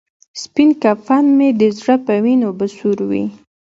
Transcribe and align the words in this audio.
سپین 0.41 0.69
کفن 0.81 1.25
مې 1.37 1.49
د 1.59 1.61
زړه 1.77 1.95
په 2.05 2.13
وینو 2.23 2.49
به 2.57 2.65
سور 2.77 2.97
وي. 3.09 3.25